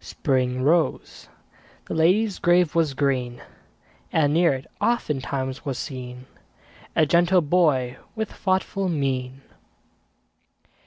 Spring 0.00 0.62
rose; 0.62 1.28
the 1.88 1.94
lady's 1.94 2.38
grave 2.38 2.74
was 2.74 2.94
green; 2.94 3.42
And 4.10 4.32
near 4.32 4.54
it, 4.54 4.66
oftentimes, 4.80 5.62
was 5.66 5.78
seen 5.78 6.24
A 6.96 7.04
gentle 7.04 7.42
boy 7.42 7.98
with 8.16 8.32
thoughtful 8.32 8.88
mien. 8.88 9.42